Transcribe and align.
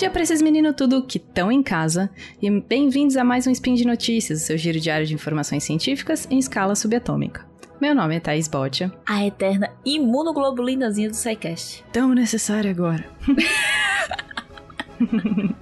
dia 0.00 0.10
pra 0.10 0.22
esses 0.22 0.40
meninos 0.40 0.74
tudo 0.74 1.02
que 1.02 1.18
estão 1.18 1.52
em 1.52 1.62
casa 1.62 2.08
e 2.40 2.50
bem-vindos 2.50 3.18
a 3.18 3.22
mais 3.22 3.46
um 3.46 3.50
Spin 3.50 3.74
de 3.74 3.86
Notícias, 3.86 4.40
seu 4.40 4.56
giro 4.56 4.80
diário 4.80 5.04
de 5.04 5.12
informações 5.12 5.62
científicas 5.62 6.26
em 6.30 6.38
escala 6.38 6.74
subatômica. 6.74 7.46
Meu 7.78 7.94
nome 7.94 8.16
é 8.16 8.20
Thaís 8.20 8.48
Botia. 8.48 8.90
A 9.06 9.26
eterna 9.26 9.68
imunoglobulinazinha 9.84 11.10
do 11.10 11.14
SciCast. 11.14 11.84
Tão 11.92 12.14
necessário 12.14 12.70
agora. 12.70 13.04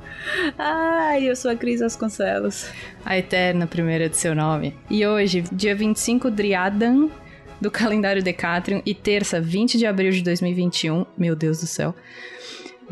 Ai, 0.57 1.29
eu 1.29 1.35
sou 1.35 1.51
a 1.51 1.57
Cris 1.57 1.81
Vasconcelos. 1.81 2.71
A 3.05 3.19
eterna 3.19 3.67
primeira 3.67 4.09
de 4.09 4.17
seu 4.17 4.37
nome. 4.37 4.73
E 4.89 5.05
hoje, 5.05 5.43
dia 5.51 5.75
25 5.75 6.31
Driadan 6.31 7.09
do 7.61 7.73
calendário 7.73 8.23
Decatrium 8.23 8.81
e 8.87 8.95
terça, 8.95 9.41
20 9.41 9.79
de 9.79 9.85
abril 9.85 10.13
de 10.13 10.23
2021. 10.23 11.05
Meu 11.17 11.35
Deus 11.35 11.61
do 11.61 11.67
céu. 11.67 11.93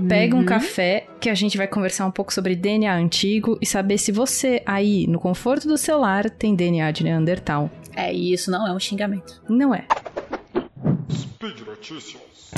Pega 0.08 0.36
uhum. 0.36 0.42
um 0.42 0.44
café 0.44 1.06
que 1.18 1.30
a 1.30 1.34
gente 1.34 1.56
vai 1.56 1.66
conversar 1.66 2.06
um 2.06 2.10
pouco 2.10 2.32
sobre 2.32 2.54
DNA 2.54 2.94
antigo 2.94 3.58
e 3.60 3.66
saber 3.66 3.98
se 3.98 4.12
você 4.12 4.62
aí, 4.66 5.06
no 5.06 5.18
conforto 5.18 5.66
do 5.66 5.78
seu 5.78 5.98
lar, 5.98 6.28
tem 6.28 6.54
DNA 6.54 6.90
de 6.90 7.04
Neandertal. 7.04 7.70
É, 7.94 8.12
e 8.12 8.32
isso 8.32 8.50
não 8.50 8.66
é 8.66 8.72
um 8.72 8.78
xingamento. 8.78 9.42
Não 9.48 9.74
é. 9.74 9.86
Speed 11.10 11.60
Notícias. 11.66 12.50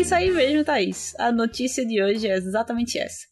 Isso 0.00 0.14
aí 0.14 0.30
mesmo, 0.30 0.64
Thaís. 0.64 1.14
A 1.18 1.30
notícia 1.30 1.84
de 1.84 2.02
hoje 2.02 2.26
é 2.26 2.34
exatamente 2.34 2.98
essa. 2.98 3.26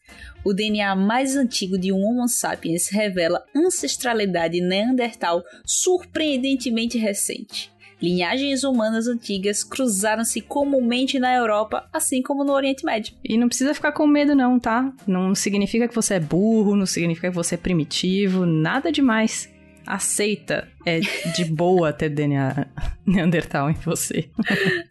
O 0.45 0.53
DNA 0.53 0.95
mais 0.95 1.35
antigo 1.35 1.79
de 1.79 1.93
um 1.93 1.97
Homo 1.97 2.29
sapiens 2.29 2.89
revela 2.89 3.43
ancestralidade 3.57 4.61
neandertal 4.61 5.43
surpreendentemente 5.65 6.99
recente. 6.99 7.73
Linhagens 8.01 8.63
humanas 8.65 9.09
antigas 9.09 9.65
cruzaram-se 9.65 10.41
comumente 10.41 11.19
na 11.19 11.35
Europa, 11.35 11.89
assim 11.93 12.23
como 12.23 12.45
no 12.45 12.53
Oriente 12.53 12.85
Médio. 12.85 13.15
E 13.25 13.37
não 13.37 13.49
precisa 13.49 13.75
ficar 13.75 13.93
com 13.93 14.07
medo, 14.07 14.37
não, 14.37 14.61
tá? 14.61 14.93
Não 15.07 15.35
significa 15.35 15.89
que 15.89 15.95
você 15.95 16.15
é 16.15 16.21
burro, 16.21 16.77
não 16.77 16.87
significa 16.87 17.31
que 17.31 17.35
você 17.35 17.57
é 17.57 17.59
primitivo, 17.59 18.47
nada 18.47 18.93
demais. 18.93 19.49
Aceita, 19.91 20.69
é 20.85 21.01
de 21.01 21.47
boa 21.47 21.95
ter 21.95 22.11
DNA 22.11 22.67
Neandertal 23.07 23.71
em 23.71 23.75
você. 23.75 24.29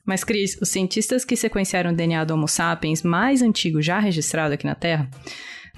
Mas, 0.04 0.24
Cris, 0.24 0.58
os 0.60 0.70
cientistas 0.70 1.24
que 1.24 1.36
sequenciaram 1.36 1.92
o 1.92 1.96
DNA 1.96 2.24
do 2.24 2.34
Homo 2.34 2.48
sapiens 2.48 3.04
mais 3.04 3.44
antigo 3.44 3.80
já 3.80 4.00
registrado 4.00 4.56
aqui 4.56 4.66
na 4.66 4.74
Terra 4.74 5.08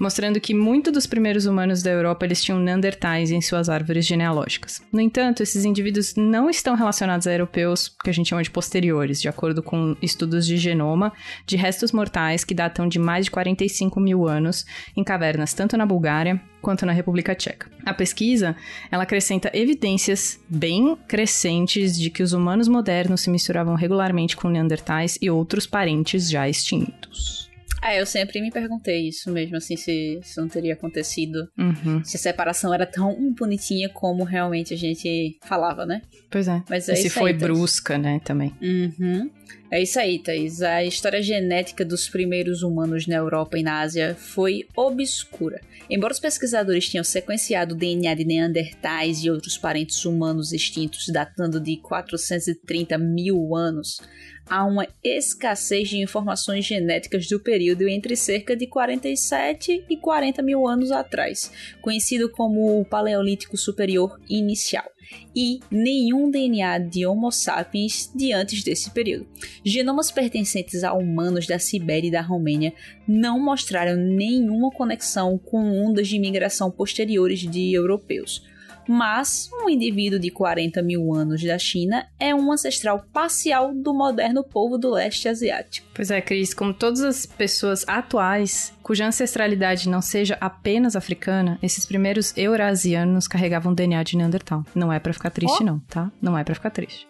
mostrando 0.00 0.40
que 0.40 0.54
muitos 0.54 0.92
dos 0.92 1.06
primeiros 1.06 1.44
humanos 1.44 1.82
da 1.82 1.90
Europa 1.90 2.24
eles 2.24 2.42
tinham 2.42 2.58
Neandertais 2.58 3.30
em 3.30 3.40
suas 3.42 3.68
árvores 3.68 4.06
genealógicas. 4.06 4.82
No 4.90 5.00
entanto, 5.00 5.42
esses 5.42 5.66
indivíduos 5.66 6.14
não 6.16 6.48
estão 6.48 6.74
relacionados 6.74 7.26
a 7.26 7.32
europeus, 7.32 7.94
que 8.02 8.08
a 8.08 8.12
gente 8.12 8.30
chama 8.30 8.42
de 8.42 8.50
posteriores, 8.50 9.20
de 9.20 9.28
acordo 9.28 9.62
com 9.62 9.94
estudos 10.00 10.46
de 10.46 10.56
genoma 10.56 11.12
de 11.46 11.56
restos 11.56 11.92
mortais 11.92 12.42
que 12.42 12.54
datam 12.54 12.88
de 12.88 12.98
mais 12.98 13.26
de 13.26 13.30
45 13.30 14.00
mil 14.00 14.26
anos 14.26 14.64
em 14.96 15.04
cavernas 15.04 15.52
tanto 15.52 15.76
na 15.76 15.84
Bulgária 15.84 16.40
quanto 16.62 16.86
na 16.86 16.92
República 16.92 17.34
Tcheca. 17.34 17.70
A 17.84 17.94
pesquisa, 17.94 18.56
ela 18.90 19.02
acrescenta 19.02 19.50
evidências 19.54 20.38
bem 20.48 20.96
crescentes 21.08 21.98
de 21.98 22.10
que 22.10 22.22
os 22.22 22.32
humanos 22.32 22.68
modernos 22.68 23.22
se 23.22 23.30
misturavam 23.30 23.74
regularmente 23.74 24.36
com 24.36 24.48
neandertais 24.48 25.18
e 25.20 25.30
outros 25.30 25.66
parentes 25.66 26.28
já 26.28 26.48
extintos. 26.48 27.49
É, 27.82 28.00
eu 28.00 28.06
sempre 28.06 28.40
me 28.40 28.50
perguntei 28.50 29.08
isso 29.08 29.30
mesmo, 29.30 29.56
assim, 29.56 29.76
se 29.76 30.18
isso 30.20 30.40
não 30.40 30.48
teria 30.48 30.74
acontecido. 30.74 31.48
Uhum. 31.58 32.04
Se 32.04 32.16
a 32.16 32.20
separação 32.20 32.74
era 32.74 32.86
tão 32.86 33.32
bonitinha 33.32 33.88
como 33.88 34.22
realmente 34.24 34.74
a 34.74 34.76
gente 34.76 35.38
falava, 35.42 35.86
né? 35.86 36.02
Pois 36.30 36.46
é. 36.46 36.62
Mas 36.68 36.88
é 36.88 36.92
e 36.92 36.96
se 36.96 37.10
foi 37.10 37.32
aí, 37.32 37.36
brusca, 37.36 37.96
né, 37.96 38.20
também. 38.22 38.54
Uhum. 38.60 39.30
É 39.70 39.80
isso 39.80 40.00
aí, 40.00 40.18
Thaís. 40.18 40.62
A 40.62 40.84
história 40.84 41.22
genética 41.22 41.84
dos 41.84 42.08
primeiros 42.08 42.62
humanos 42.62 43.06
na 43.06 43.14
Europa 43.14 43.56
e 43.56 43.62
na 43.62 43.80
Ásia 43.80 44.16
foi 44.16 44.66
obscura. 44.74 45.60
Embora 45.88 46.12
os 46.12 46.18
pesquisadores 46.18 46.88
tenham 46.88 47.04
sequenciado 47.04 47.74
o 47.74 47.78
DNA 47.78 48.14
de 48.14 48.24
Neandertais 48.24 49.24
e 49.24 49.30
outros 49.30 49.56
parentes 49.56 50.04
humanos 50.04 50.52
extintos 50.52 51.06
datando 51.08 51.60
de 51.60 51.76
430 51.76 52.98
mil 52.98 53.54
anos, 53.54 54.00
há 54.48 54.64
uma 54.64 54.88
escassez 55.04 55.88
de 55.88 55.98
informações 55.98 56.64
genéticas 56.64 57.28
do 57.28 57.38
período 57.38 57.88
entre 57.88 58.16
cerca 58.16 58.56
de 58.56 58.66
47 58.66 59.84
e 59.88 59.96
40 59.96 60.42
mil 60.42 60.66
anos 60.66 60.90
atrás, 60.90 61.52
conhecido 61.80 62.28
como 62.28 62.80
o 62.80 62.84
Paleolítico 62.84 63.56
Superior 63.56 64.20
Inicial 64.28 64.90
e 65.34 65.60
nenhum 65.70 66.30
DNA 66.30 66.78
de 66.78 67.06
Homo 67.06 67.30
sapiens 67.30 68.10
de 68.14 68.32
antes 68.32 68.62
desse 68.62 68.90
período. 68.90 69.26
Genomas 69.64 70.10
pertencentes 70.10 70.84
a 70.84 70.92
humanos 70.92 71.46
da 71.46 71.58
Sibéria 71.58 72.08
e 72.08 72.12
da 72.12 72.20
Romênia 72.20 72.72
não 73.06 73.38
mostraram 73.38 73.96
nenhuma 73.96 74.70
conexão 74.70 75.38
com 75.38 75.84
ondas 75.84 76.08
de 76.08 76.18
migração 76.18 76.70
posteriores 76.70 77.40
de 77.40 77.72
europeus 77.72 78.42
mas 78.88 79.50
um 79.62 79.68
indivíduo 79.68 80.18
de 80.18 80.30
40 80.30 80.82
mil 80.82 81.12
anos 81.12 81.42
da 81.42 81.58
China 81.58 82.06
é 82.18 82.34
um 82.34 82.52
ancestral 82.52 83.04
parcial 83.12 83.74
do 83.74 83.94
moderno 83.94 84.42
povo 84.42 84.78
do 84.78 84.90
leste 84.90 85.28
asiático. 85.28 85.86
Pois 85.94 86.10
é, 86.10 86.20
Cris, 86.20 86.54
como 86.54 86.74
todas 86.74 87.02
as 87.02 87.26
pessoas 87.26 87.84
atuais 87.86 88.72
cuja 88.82 89.06
ancestralidade 89.06 89.88
não 89.88 90.02
seja 90.02 90.36
apenas 90.40 90.96
africana, 90.96 91.58
esses 91.62 91.86
primeiros 91.86 92.36
eurasianos 92.36 93.28
carregavam 93.28 93.72
DNA 93.72 94.02
de 94.02 94.16
Neandertal. 94.16 94.64
Não 94.74 94.92
é 94.92 94.98
para 94.98 95.12
ficar 95.12 95.30
triste, 95.30 95.58
oh. 95.60 95.64
não, 95.64 95.78
tá? 95.80 96.10
Não 96.20 96.36
é 96.36 96.42
para 96.42 96.54
ficar 96.54 96.70
triste. 96.70 97.06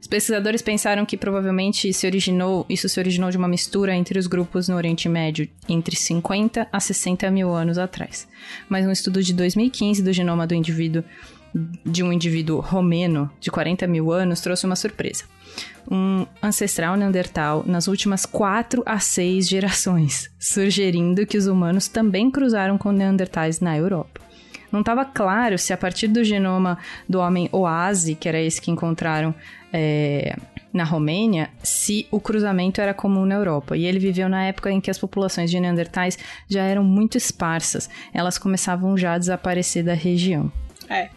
Os 0.00 0.06
pesquisadores 0.06 0.62
pensaram 0.62 1.04
que 1.04 1.16
provavelmente 1.16 1.92
se 1.92 2.06
originou, 2.06 2.64
isso 2.68 2.88
se 2.88 3.00
originou 3.00 3.30
de 3.30 3.36
uma 3.36 3.48
mistura 3.48 3.94
entre 3.94 4.18
os 4.18 4.26
grupos 4.26 4.68
no 4.68 4.76
Oriente 4.76 5.08
Médio 5.08 5.48
entre 5.68 5.96
50 5.96 6.68
a 6.70 6.80
60 6.80 7.30
mil 7.30 7.52
anos 7.52 7.78
atrás. 7.78 8.28
Mas 8.68 8.86
um 8.86 8.92
estudo 8.92 9.22
de 9.22 9.32
2015 9.32 10.02
do 10.02 10.12
genoma 10.12 10.46
do 10.46 10.54
indivíduo 10.54 11.02
de 11.84 12.02
um 12.02 12.12
indivíduo 12.12 12.60
romeno 12.60 13.30
de 13.40 13.50
40 13.50 13.86
mil 13.86 14.12
anos 14.12 14.40
trouxe 14.40 14.66
uma 14.66 14.76
surpresa. 14.76 15.24
Um 15.90 16.26
ancestral 16.42 16.96
neandertal 16.96 17.64
nas 17.66 17.88
últimas 17.88 18.26
4 18.26 18.82
a 18.84 18.98
6 18.98 19.48
gerações, 19.48 20.30
sugerindo 20.38 21.24
que 21.26 21.38
os 21.38 21.46
humanos 21.46 21.88
também 21.88 22.30
cruzaram 22.30 22.76
com 22.76 22.92
neandertais 22.92 23.60
na 23.60 23.76
Europa. 23.76 24.25
Não 24.70 24.80
estava 24.80 25.04
claro 25.04 25.58
se 25.58 25.72
a 25.72 25.76
partir 25.76 26.08
do 26.08 26.24
genoma 26.24 26.78
do 27.08 27.20
homem 27.20 27.48
Oase, 27.52 28.14
que 28.14 28.28
era 28.28 28.40
esse 28.40 28.60
que 28.60 28.70
encontraram 28.70 29.34
é, 29.72 30.36
na 30.72 30.84
Romênia, 30.84 31.50
se 31.62 32.06
o 32.10 32.20
cruzamento 32.20 32.80
era 32.80 32.92
comum 32.92 33.24
na 33.24 33.34
Europa. 33.34 33.76
E 33.76 33.84
ele 33.84 33.98
viveu 33.98 34.28
na 34.28 34.44
época 34.44 34.70
em 34.70 34.80
que 34.80 34.90
as 34.90 34.98
populações 34.98 35.50
de 35.50 35.58
Neandertais 35.58 36.18
já 36.48 36.62
eram 36.62 36.84
muito 36.84 37.16
esparsas. 37.16 37.88
Elas 38.12 38.38
começavam 38.38 38.96
já 38.96 39.14
a 39.14 39.18
desaparecer 39.18 39.84
da 39.84 39.94
região. 39.94 40.50
É. 40.88 41.08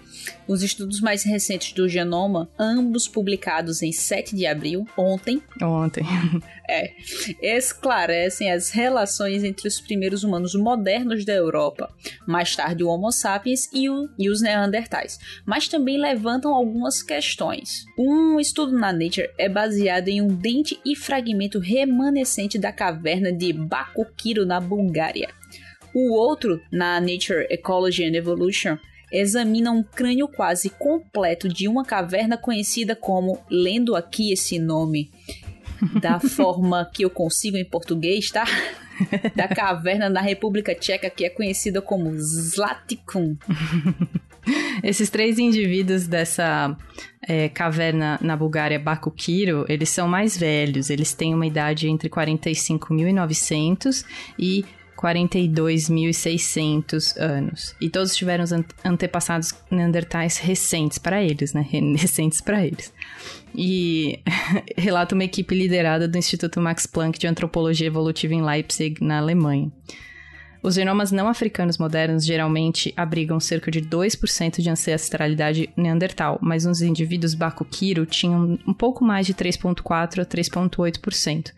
Os 0.47 0.63
estudos 0.63 0.99
mais 0.99 1.23
recentes 1.23 1.73
do 1.73 1.87
genoma, 1.87 2.49
ambos 2.57 3.07
publicados 3.07 3.81
em 3.81 3.91
7 3.91 4.35
de 4.35 4.45
abril, 4.45 4.85
ontem. 4.97 5.41
Ontem. 5.61 6.03
é. 6.67 6.91
Esclarecem 7.41 8.51
as 8.51 8.71
relações 8.71 9.43
entre 9.43 9.67
os 9.67 9.79
primeiros 9.79 10.23
humanos 10.23 10.55
modernos 10.55 11.23
da 11.23 11.33
Europa, 11.33 11.93
mais 12.27 12.55
tarde 12.55 12.83
o 12.83 12.87
Homo 12.87 13.11
sapiens 13.11 13.69
e, 13.71 13.89
o, 13.89 14.09
e 14.17 14.29
os 14.29 14.41
Neandertais, 14.41 15.19
mas 15.45 15.67
também 15.67 15.99
levantam 15.99 16.53
algumas 16.53 17.03
questões. 17.03 17.85
Um 17.97 18.39
estudo 18.39 18.77
na 18.77 18.91
Nature 18.91 19.29
é 19.37 19.47
baseado 19.47 20.07
em 20.07 20.21
um 20.21 20.27
dente 20.27 20.79
e 20.85 20.95
fragmento 20.95 21.59
remanescente 21.59 22.57
da 22.57 22.71
caverna 22.71 23.31
de 23.31 23.53
Bakukiro, 23.53 24.45
na 24.45 24.59
Bulgária. 24.59 25.29
O 25.93 26.13
outro, 26.13 26.61
na 26.71 26.99
Nature 26.99 27.47
Ecology 27.49 28.05
and 28.05 28.15
Evolution, 28.15 28.77
examina 29.11 29.71
um 29.71 29.83
crânio 29.83 30.27
quase 30.27 30.69
completo 30.69 31.47
de 31.47 31.67
uma 31.67 31.83
caverna 31.83 32.37
conhecida 32.37 32.95
como, 32.95 33.39
lendo 33.49 33.95
aqui 33.95 34.31
esse 34.31 34.59
nome 34.59 35.11
da 36.01 36.19
forma 36.21 36.89
que 36.93 37.03
eu 37.03 37.09
consigo 37.09 37.57
em 37.57 37.65
português, 37.65 38.29
tá? 38.29 38.45
Da 39.33 39.47
caverna 39.47 40.09
na 40.09 40.19
República 40.19 40.75
Tcheca, 40.75 41.09
que 41.09 41.23
é 41.23 41.29
conhecida 41.29 41.81
como 41.81 42.13
Zlatikun. 42.17 43.37
Esses 44.83 45.09
três 45.09 45.39
indivíduos 45.39 46.05
dessa 46.05 46.75
é, 47.25 47.47
caverna 47.49 48.19
na 48.21 48.35
Bulgária, 48.35 48.79
Bakukiro, 48.79 49.65
eles 49.69 49.89
são 49.89 50.07
mais 50.07 50.37
velhos. 50.37 50.89
Eles 50.89 51.13
têm 51.13 51.33
uma 51.33 51.45
idade 51.45 51.87
entre 51.87 52.09
45.900 52.09 54.03
e 54.37 54.65
42.600 54.99 57.17
anos. 57.17 57.73
E 57.79 57.89
todos 57.89 58.13
tiveram 58.13 58.43
os 58.43 58.51
antepassados 58.83 59.53
neandertais 59.71 60.37
recentes 60.37 60.97
para 60.97 61.23
eles, 61.23 61.53
né? 61.53 61.65
Recentes 61.97 62.41
para 62.41 62.65
eles. 62.65 62.93
E 63.55 64.19
relata 64.77 65.15
uma 65.15 65.23
equipe 65.23 65.55
liderada 65.55 66.05
do 66.07 66.17
Instituto 66.17 66.59
Max 66.59 66.85
Planck 66.85 67.17
de 67.17 67.27
Antropologia 67.27 67.87
Evolutiva 67.87 68.33
em 68.33 68.43
Leipzig, 68.43 69.01
na 69.01 69.19
Alemanha. 69.19 69.71
Os 70.61 70.75
genomas 70.75 71.09
não 71.09 71.29
africanos 71.29 71.77
modernos 71.77 72.25
geralmente 72.25 72.93
abrigam 72.97 73.39
cerca 73.39 73.71
de 73.71 73.81
2% 73.81 74.61
de 74.61 74.69
ancestralidade 74.69 75.69
neandertal, 75.75 76.37
mas 76.41 76.65
os 76.65 76.81
indivíduos 76.81 77.33
Bakukiro 77.33 78.05
tinham 78.05 78.59
um 78.67 78.73
pouco 78.73 79.05
mais 79.05 79.25
de 79.25 79.33
3,4% 79.33 80.19
a 80.19 80.25
3,8%. 80.25 81.53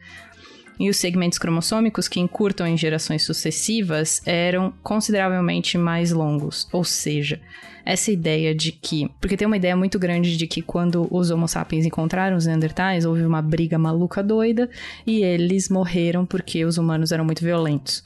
E 0.81 0.89
os 0.89 0.98
segmentos 0.98 1.38
cromossômicos 1.38 2.07
que 2.07 2.19
encurtam 2.19 2.66
em 2.66 2.75
gerações 2.75 3.24
sucessivas 3.24 4.22
eram 4.25 4.74
consideravelmente 4.81 5.78
mais 5.78 6.12
longos, 6.12 6.68
ou 6.74 6.83
seja, 6.83 7.39
essa 7.86 8.12
ideia 8.12 8.56
de 8.56 8.72
que. 8.72 9.07
Porque 9.22 9.38
tem 9.38 9.45
uma 9.45 9.57
ideia 9.57 9.75
muito 9.75 10.00
grande 10.00 10.36
de 10.36 10.48
que 10.48 10.62
quando 10.62 11.07
os 11.12 11.30
Homo 11.30 11.48
sapiens 11.48 11.86
encontraram 11.86 12.36
os 12.36 12.48
Neandertais, 12.48 13.06
houve 13.06 13.24
uma 13.24 13.42
briga 13.42 13.78
maluca 13.78 14.24
doida 14.24 14.69
e 15.06 15.24
eles 15.24 15.69
morreram 15.69 16.25
porque 16.25 16.66
os 16.66 16.78
humanos 16.80 17.12
eram 17.12 17.24
muito 17.25 17.44
violentos 17.44 18.04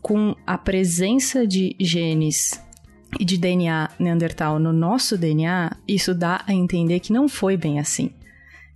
com 0.00 0.34
a 0.46 0.56
presença 0.56 1.46
de 1.46 1.76
genes 1.78 2.62
e 3.18 3.24
de 3.24 3.36
DNA 3.38 3.90
neandertal 3.98 4.58
no 4.58 4.72
nosso 4.72 5.16
DNA, 5.16 5.76
isso 5.86 6.14
dá 6.14 6.42
a 6.46 6.52
entender 6.52 7.00
que 7.00 7.12
não 7.12 7.28
foi 7.28 7.56
bem 7.56 7.78
assim. 7.78 8.10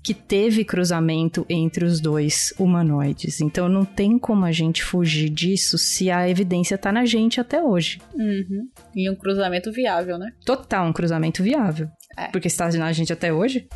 Que 0.03 0.15
teve 0.15 0.65
cruzamento 0.65 1.47
entre 1.49 1.85
os 1.85 2.01
dois 2.01 2.53
humanoides. 2.59 3.41
Então 3.41 3.69
não 3.69 3.85
tem 3.85 4.19
como 4.19 4.45
a 4.45 4.53
gente 4.53 4.83
fugir 4.83 5.29
disso 5.29 5.79
se 5.79 6.11
a 6.11 6.29
evidência 6.29 6.77
tá 6.77 6.91
na 6.91 7.05
gente 7.05 7.41
até 7.41 7.63
hoje. 7.63 8.01
Uhum. 8.15 8.69
E 8.95 9.09
um 9.11 9.15
cruzamento 9.15 9.71
viável, 9.71 10.19
né? 10.19 10.33
Total, 10.45 10.87
um 10.87 10.93
cruzamento 10.93 11.43
viável. 11.43 11.89
É. 12.17 12.29
Porque 12.29 12.49
está 12.49 12.69
na 12.71 12.93
gente 12.93 13.13
até 13.13 13.33
hoje. 13.33 13.69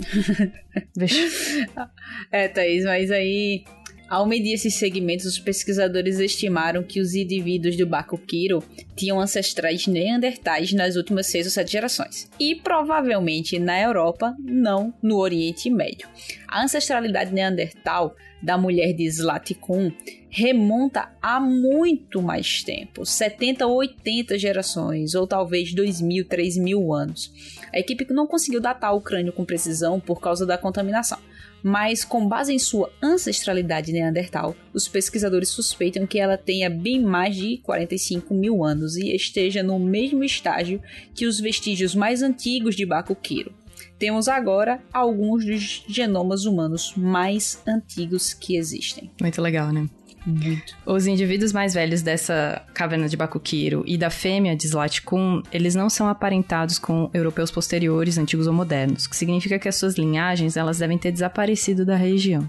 é, 2.31 2.49
Thaís, 2.49 2.85
mas 2.85 3.11
aí 3.11 3.65
ao 4.09 4.27
medir 4.27 4.55
esses 4.55 4.75
segmentos, 4.75 5.27
os 5.27 5.39
pesquisadores 5.39 6.21
estimaram 6.21 6.83
que 6.83 7.01
os 7.01 7.15
indivíduos 7.15 7.77
do 7.77 7.87
Bakukiro 7.87 8.63
tinham 8.95 9.21
ancestrais 9.21 9.87
neandertais 9.87 10.73
nas 10.73 10.97
últimas 10.97 11.27
seis 11.27 11.47
ou 11.47 11.53
sete 11.53 11.73
gerações. 11.73 12.31
E 12.39 12.55
provavelmente 12.55 13.59
na 13.59 13.81
Europa, 13.81 14.35
não 14.39 14.95
no 15.03 15.17
Oriente 15.17 15.69
Médio. 15.69 16.09
A 16.47 16.63
ancestralidade 16.63 17.35
neandertal 17.35 18.15
da 18.43 18.59
mulher 18.59 18.93
de 18.93 19.11
Zlatikun 19.11 19.91
remonta 20.29 21.11
a 21.23 21.41
muito 21.41 22.21
mais 22.21 22.63
tempo 22.63 23.07
70 23.07 23.67
ou 23.67 23.77
80 23.77 24.39
gerações, 24.39 25.15
ou 25.15 25.27
talvez 25.27 25.75
2.000, 25.75 26.27
3.000 26.27 26.95
anos. 26.95 27.33
A 27.73 27.79
equipe 27.79 28.07
não 28.13 28.27
conseguiu 28.27 28.61
datar 28.61 28.95
o 28.95 29.01
crânio 29.01 29.33
com 29.33 29.45
precisão 29.45 29.99
por 29.99 30.21
causa 30.21 30.45
da 30.45 30.59
contaminação 30.59 31.19
mas 31.67 32.05
com 32.05 32.29
base 32.29 32.53
em 32.53 32.61
sua 32.61 32.93
ancestralidade 33.03 33.93
neandertal, 33.93 34.55
os 34.73 34.87
pesquisadores 34.87 35.49
suspeitam 35.49 36.07
que 36.07 36.17
ela 36.17 36.39
tenha 36.39 36.71
bem 36.71 37.01
mais 37.01 37.35
de 37.35 37.59
45 37.59 38.33
mil 38.33 38.65
anos 38.65 38.97
e 38.97 39.13
esteja 39.17 39.65
no 39.65 39.77
mesmo 39.77 40.23
estágio 40.23 40.81
que 41.13 41.27
os 41.27 41.41
vestígios 41.41 41.93
mais 41.93 42.23
antigos 42.23 42.77
de 42.77 42.87
Bakukiro. 42.87 43.53
Temos 43.99 44.29
agora 44.29 44.81
alguns 44.93 45.45
dos 45.45 45.85
genomas 45.89 46.45
humanos 46.45 46.93
mais 46.97 47.63
antigos 47.67 48.35
que 48.35 48.57
existem. 48.57 49.11
Muito 49.21 49.41
legal, 49.41 49.73
né? 49.73 49.89
Muito. 50.27 50.77
Os 50.85 51.07
indivíduos 51.07 51.53
mais 51.53 51.73
velhos 51.73 52.03
dessa 52.03 52.61
caverna 52.75 53.09
de 53.09 53.17
Bakukiro 53.17 53.85
e 53.87 53.97
da 53.97 54.11
fêmea 54.11 54.57
de 54.57 54.67
Zlatkun, 54.67 55.41
eles 55.53 55.77
não 55.77 55.89
são 55.89 56.09
aparentados 56.09 56.81
com 56.81 57.09
europeus 57.15 57.51
posteriores, 57.51 58.19
antigos 58.19 58.49
ou 58.49 58.53
modernos, 58.53 59.07
que 59.07 59.17
significa 59.17 59.57
que 59.57 59.69
as 59.69 59.77
suas 59.77 59.95
linhagens 59.95 60.57
elas 60.57 60.79
devem 60.79 60.99
ter 60.99 61.13
desaparecido 61.13 61.87
da 61.87 61.95
região. 61.95 62.49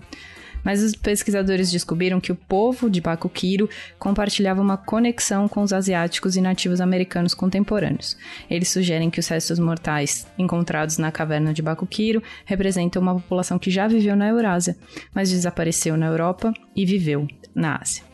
Mas 0.67 0.83
os 0.83 0.93
pesquisadores 0.93 1.71
descobriram 1.71 2.19
que 2.19 2.29
o 2.29 2.35
povo 2.35 2.89
de 2.89 2.99
Bakukiro 2.99 3.69
compartilhava 3.97 4.61
uma 4.61 4.75
conexão 4.75 5.47
com 5.47 5.61
os 5.61 5.71
asiáticos 5.71 6.35
e 6.35 6.41
nativos 6.41 6.81
americanos 6.81 7.33
contemporâneos. 7.33 8.17
Eles 8.49 8.67
sugerem 8.67 9.09
que 9.09 9.21
os 9.21 9.27
restos 9.29 9.59
mortais 9.59 10.27
encontrados 10.37 10.97
na 10.97 11.09
caverna 11.09 11.53
de 11.53 11.61
Bakukiro 11.61 12.21
representam 12.43 13.01
uma 13.01 13.15
população 13.15 13.57
que 13.57 13.71
já 13.71 13.87
viveu 13.87 14.17
na 14.17 14.27
Eurásia, 14.27 14.75
mas 15.15 15.29
desapareceu 15.29 15.95
na 15.95 16.07
Europa 16.07 16.53
e 16.75 16.85
viveu 16.85 17.25
na 17.55 17.79
Ásia. 17.81 18.06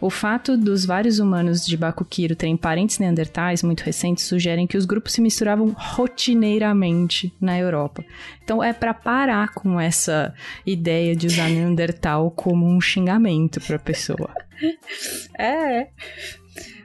O 0.00 0.10
fato 0.10 0.56
dos 0.56 0.84
vários 0.84 1.18
humanos 1.18 1.64
de 1.64 1.76
Bakukiro 1.76 2.36
terem 2.36 2.56
parentes 2.56 2.98
neandertais 2.98 3.62
muito 3.62 3.82
recentes 3.82 4.24
sugerem 4.24 4.66
que 4.66 4.76
os 4.76 4.84
grupos 4.84 5.12
se 5.12 5.20
misturavam 5.20 5.74
rotineiramente 5.76 7.32
na 7.40 7.58
Europa. 7.58 8.04
Então 8.44 8.62
é 8.62 8.72
para 8.72 8.92
parar 8.92 9.54
com 9.54 9.80
essa 9.80 10.34
ideia 10.64 11.16
de 11.16 11.26
usar 11.26 11.48
neandertal 11.48 12.30
como 12.30 12.66
um 12.66 12.80
xingamento 12.80 13.60
para 13.60 13.78
pessoa. 13.78 14.30
é, 15.38 15.88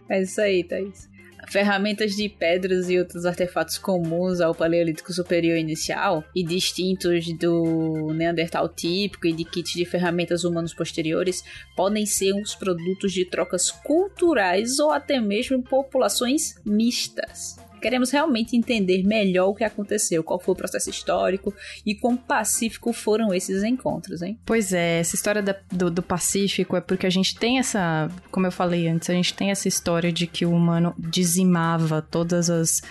é 0.09 0.21
isso 0.21 0.39
aí, 0.39 0.63
Thaís 0.63 1.10
ferramentas 1.51 2.15
de 2.15 2.29
pedras 2.29 2.89
e 2.89 2.97
outros 2.97 3.25
artefatos 3.25 3.77
comuns 3.77 4.39
ao 4.39 4.55
Paleolítico 4.55 5.11
Superior 5.11 5.57
Inicial 5.57 6.23
e 6.33 6.43
distintos 6.43 7.27
do 7.33 8.13
Neandertal 8.13 8.69
típico 8.69 9.27
e 9.27 9.33
de 9.33 9.43
kits 9.43 9.73
de 9.73 9.83
ferramentas 9.83 10.45
humanos 10.45 10.73
posteriores 10.73 11.43
podem 11.75 12.05
ser 12.05 12.33
os 12.33 12.55
produtos 12.55 13.11
de 13.11 13.25
trocas 13.25 13.69
culturais 13.69 14.79
ou 14.79 14.91
até 14.91 15.19
mesmo 15.19 15.61
populações 15.61 16.55
mistas. 16.65 17.60
Queremos 17.81 18.11
realmente 18.11 18.55
entender 18.55 19.03
melhor 19.03 19.47
o 19.47 19.55
que 19.55 19.63
aconteceu, 19.63 20.23
qual 20.23 20.39
foi 20.39 20.53
o 20.53 20.57
processo 20.57 20.89
histórico 20.89 21.53
e 21.85 21.95
quão 21.95 22.15
pacífico 22.15 22.93
foram 22.93 23.33
esses 23.33 23.63
encontros, 23.63 24.21
hein? 24.21 24.37
Pois 24.45 24.71
é, 24.71 24.99
essa 24.99 25.15
história 25.15 25.41
da, 25.41 25.55
do, 25.71 25.89
do 25.89 26.03
Pacífico 26.03 26.75
é 26.75 26.81
porque 26.81 27.05
a 27.05 27.09
gente 27.09 27.35
tem 27.35 27.59
essa, 27.59 28.09
como 28.31 28.47
eu 28.47 28.51
falei 28.51 28.87
antes, 28.87 29.09
a 29.09 29.13
gente 29.13 29.33
tem 29.33 29.51
essa 29.51 29.67
história 29.67 30.11
de 30.11 30.27
que 30.27 30.45
o 30.45 30.51
humano 30.51 30.93
dizimava 30.97 32.01
todas 32.01 32.49
as 32.49 32.81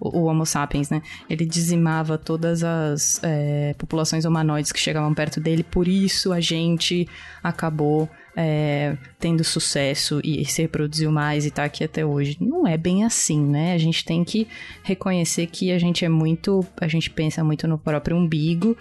o, 0.00 0.24
Homo 0.24 0.46
sapiens, 0.46 0.88
né? 0.88 1.02
Ele 1.28 1.44
dizimava 1.44 2.16
todas 2.16 2.64
as 2.64 3.20
é, 3.22 3.74
populações 3.74 4.24
humanoides 4.24 4.72
que 4.72 4.80
chegavam 4.80 5.14
perto 5.14 5.40
dele, 5.40 5.62
por 5.62 5.86
isso 5.86 6.32
a 6.32 6.40
gente 6.40 7.06
acabou 7.42 8.08
é, 8.36 8.96
tendo 9.18 9.44
sucesso 9.44 10.20
e 10.24 10.44
se 10.46 10.62
reproduziu 10.62 11.10
mais 11.12 11.44
e 11.44 11.50
tá 11.50 11.64
aqui 11.64 11.84
até 11.84 12.04
hoje. 12.04 12.36
Não 12.60 12.66
é 12.66 12.76
bem 12.76 13.04
assim, 13.04 13.40
né? 13.40 13.72
A 13.72 13.78
gente 13.78 14.04
tem 14.04 14.22
que 14.22 14.46
reconhecer 14.82 15.46
que 15.46 15.72
a 15.72 15.78
gente 15.78 16.04
é 16.04 16.10
muito. 16.10 16.64
A 16.78 16.86
gente 16.86 17.08
pensa 17.08 17.42
muito 17.42 17.66
no 17.66 17.78
próprio 17.78 18.16
umbigo. 18.16 18.76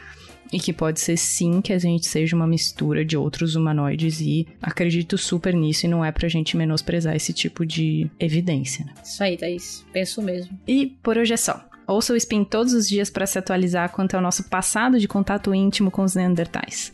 E 0.51 0.59
que 0.59 0.73
pode 0.73 0.99
ser 0.99 1.15
sim 1.15 1.61
que 1.61 1.71
a 1.71 1.77
gente 1.77 2.07
seja 2.07 2.35
uma 2.35 2.47
mistura 2.47 3.05
de 3.05 3.15
outros 3.15 3.55
humanoides 3.55 4.19
e 4.19 4.47
acredito 4.59 5.15
super 5.15 5.53
nisso 5.53 5.85
e 5.85 5.89
não 5.89 6.03
é 6.03 6.11
pra 6.11 6.27
gente 6.27 6.57
menosprezar 6.57 7.15
esse 7.15 7.31
tipo 7.31 7.63
de 7.63 8.09
evidência. 8.19 8.83
Né? 8.83 8.93
Isso 9.03 9.23
aí, 9.23 9.37
Thaís. 9.37 9.85
Penso 9.93 10.23
mesmo. 10.23 10.59
E 10.67 10.87
por 11.03 11.19
hoje 11.19 11.35
é 11.35 11.37
só. 11.37 11.63
Ouça 11.85 12.13
o 12.13 12.15
Spin 12.15 12.43
todos 12.43 12.73
os 12.73 12.89
dias 12.89 13.11
para 13.11 13.27
se 13.27 13.37
atualizar 13.37 13.91
quanto 13.91 14.15
ao 14.15 14.21
nosso 14.21 14.49
passado 14.49 14.99
de 14.99 15.07
contato 15.07 15.53
íntimo 15.53 15.91
com 15.91 16.01
os 16.01 16.15
Neandertais. 16.15 16.91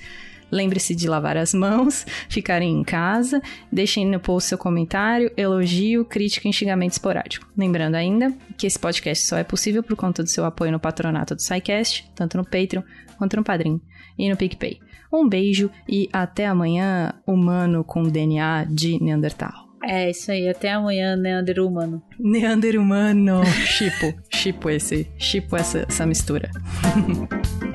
Lembre-se 0.52 0.96
de 0.96 1.08
lavar 1.08 1.38
as 1.38 1.54
mãos, 1.54 2.06
ficarem 2.30 2.72
em 2.72 2.84
casa, 2.84 3.42
deixem 3.72 4.06
no 4.06 4.20
post 4.20 4.50
seu 4.50 4.58
comentário, 4.58 5.32
elogio, 5.36 6.06
crítica 6.06 6.48
e 6.48 6.54
xingamento 6.54 6.94
esporádico. 6.94 7.48
Lembrando 7.58 7.96
ainda 7.96 8.34
que 8.58 8.68
esse 8.68 8.80
podcast 8.80 9.25
só 9.25 9.38
é 9.38 9.44
possível 9.44 9.84
por 9.84 9.96
conta 9.96 10.24
do 10.24 10.30
seu 10.30 10.46
apoio 10.46 10.72
no 10.72 10.80
patronato 10.80 11.36
do 11.36 11.42
SciCast, 11.42 12.10
tanto 12.16 12.38
no 12.38 12.44
Patreon 12.44 12.84
quanto 13.18 13.38
no 13.38 13.44
Padrim 13.44 13.82
e 14.18 14.30
no 14.30 14.38
PicPay. 14.38 14.80
Um 15.12 15.28
beijo 15.28 15.70
e 15.88 16.10
até 16.12 16.46
amanhã, 16.46 17.14
humano 17.25 17.84
com 17.84 18.04
DNA 18.04 18.66
de 18.70 19.02
Neandertal. 19.02 19.66
É 19.88 20.10
isso 20.10 20.32
aí, 20.32 20.50
até 20.50 20.72
amanhã, 20.72 21.16
Neander 21.16 21.60
humano. 21.60 22.02
Neander 22.20 22.80
humano, 22.80 23.46
chipo, 23.68 24.14
chipo 24.34 24.70
esse, 24.70 25.08
chipo 25.18 25.56
essa, 25.56 25.86
essa 25.88 26.06
mistura. 26.06 26.50